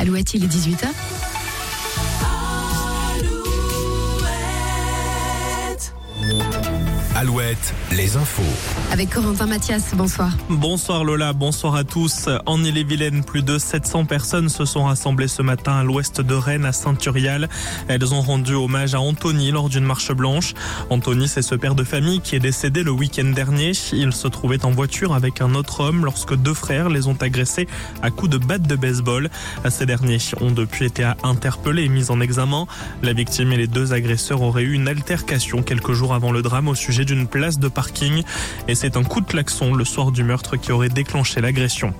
[0.00, 1.19] Alouette, il est 18h.
[7.20, 8.40] Alouette, les infos.
[8.90, 10.30] Avec Corentin Mathias, bonsoir.
[10.48, 12.30] Bonsoir Lola, bonsoir à tous.
[12.46, 16.64] En Ille-et-Vilaine, plus de 700 personnes se sont rassemblées ce matin à l'ouest de Rennes,
[16.64, 17.50] à Saint-Turial.
[17.88, 20.54] Elles ont rendu hommage à Anthony lors d'une marche blanche.
[20.88, 23.72] Anthony, c'est ce père de famille qui est décédé le week-end dernier.
[23.92, 27.68] Il se trouvait en voiture avec un autre homme lorsque deux frères les ont agressés
[28.00, 29.28] à coups de batte de baseball.
[29.68, 32.66] Ces derniers ont depuis été interpellés et mis en examen.
[33.02, 36.68] La victime et les deux agresseurs auraient eu une altercation quelques jours avant le drame
[36.68, 38.22] au sujet d'une place de parking
[38.68, 41.92] et c'est un coup de klaxon le soir du meurtre qui aurait déclenché l'agression.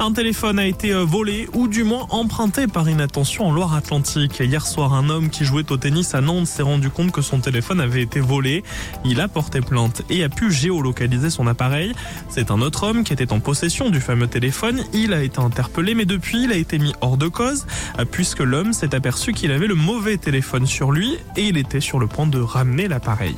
[0.00, 4.40] Un téléphone a été euh, volé ou du moins emprunté par inattention en Loire-Atlantique.
[4.40, 7.38] Hier soir, un homme qui jouait au tennis à Nantes s'est rendu compte que son
[7.38, 8.64] téléphone avait été volé.
[9.04, 11.92] Il a porté plainte et a pu géolocaliser son appareil.
[12.28, 14.82] C'est un autre homme qui était en possession du fameux téléphone.
[14.92, 17.66] Il a été interpellé mais depuis il a été mis hors de cause
[18.00, 21.80] euh, puisque l'homme s'est aperçu qu'il avait le mauvais téléphone sur lui et il était
[21.80, 23.36] sur le point de ramener l'appareil.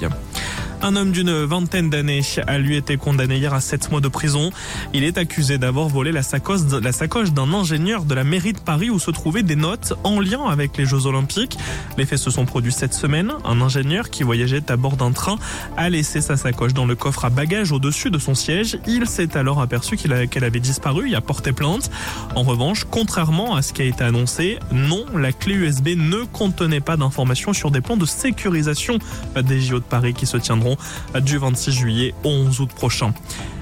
[0.85, 4.51] Un homme d'une vingtaine d'années a lui été condamné hier à 7 mois de prison.
[4.93, 8.99] Il est accusé d'avoir volé la sacoche, d'un ingénieur de la mairie de Paris où
[8.99, 11.57] se trouvaient des notes en lien avec les Jeux Olympiques.
[11.99, 13.33] Les faits se sont produits cette semaine.
[13.45, 15.37] Un ingénieur qui voyageait à bord d'un train
[15.77, 18.77] a laissé sa sacoche dans le coffre à bagages au-dessus de son siège.
[18.89, 21.93] Il s'est alors aperçu qu'elle avait disparu et a porté plainte.
[22.35, 26.81] En revanche, contrairement à ce qui a été annoncé, non, la clé USB ne contenait
[26.81, 28.99] pas d'informations sur des plans de sécurisation
[29.41, 30.72] des JO de Paris qui se tiendront
[31.20, 33.12] du 26 juillet au 11 août prochain.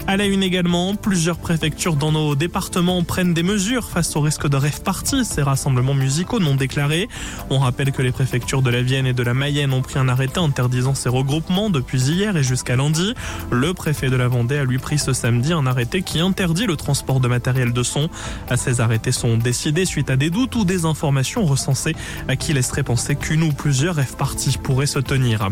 [0.06, 4.48] À la une également, plusieurs préfectures dans nos départements prennent des mesures face au risque
[4.48, 7.08] de rêve party, ces rassemblements musicaux non déclarés.
[7.48, 10.08] On rappelle que les préfectures de la Vienne et de la Mayenne ont pris un
[10.08, 13.14] arrêté interdisant ces regroupements depuis hier et jusqu'à lundi.
[13.52, 16.76] Le préfet de la Vendée a lui pris ce samedi un arrêté qui interdit le
[16.76, 18.08] transport de matériel de son.
[18.56, 21.94] Ces arrêtés sont décidés suite à des doutes ou des informations recensées
[22.26, 25.50] à qui laisserait penser qu'une ou plusieurs rêve parties pourraient se tenir.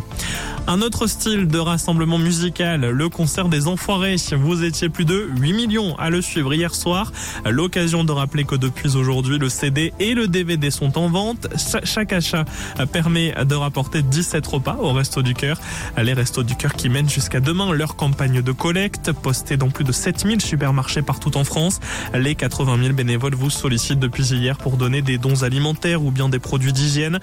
[0.71, 4.17] Un autre style de rassemblement musical, le concert des Enfoirés.
[4.33, 7.11] Vous étiez plus de 8 millions à le suivre hier soir.
[7.47, 11.47] L'occasion de rappeler que depuis aujourd'hui, le CD et le DVD sont en vente.
[11.85, 12.45] Chaque achat
[12.93, 15.59] permet de rapporter 17 repas au Resto du Cœur.
[15.97, 19.85] Les Restos du Cœur qui mènent jusqu'à demain leur campagne de collecte, postée dans plus
[19.85, 21.81] de 7000 supermarchés partout en France.
[22.13, 26.29] Les 80 000 bénévoles vous sollicitent depuis hier pour donner des dons alimentaires ou bien
[26.29, 27.21] des produits d'hygiène.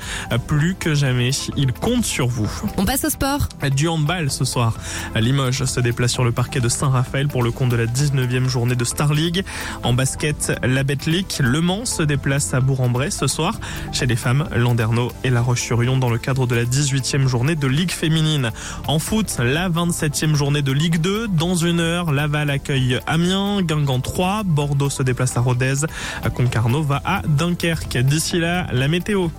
[0.47, 2.49] Plus que jamais, ils comptent sur vous.
[2.77, 3.34] On passe au sport.
[3.75, 4.77] Du handball ce soir.
[5.15, 8.75] Limoges se déplace sur le parquet de Saint-Raphaël pour le compte de la 19e journée
[8.75, 9.43] de Star League.
[9.83, 13.59] En basket, la Betlic, Le Mans se déplace à Bourg-en-Bresse ce soir.
[13.91, 17.67] Chez les femmes, Landerneau et La Roche-sur-Yon dans le cadre de la 18e journée de
[17.67, 18.51] Ligue féminine.
[18.87, 21.27] En foot, la 27e journée de Ligue 2.
[21.27, 25.85] Dans une heure, Laval accueille Amiens, Guingamp 3, Bordeaux se déplace à Rodez,
[26.33, 27.97] Concarneau va à Dunkerque.
[27.97, 29.29] D'ici là, la météo.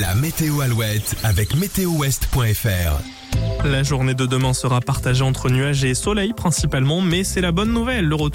[0.00, 3.02] La météo Alouette avec météowest.fr.
[3.64, 7.72] La journée de demain sera partagée entre nuages et soleil principalement, mais c'est la bonne
[7.72, 8.06] nouvelle.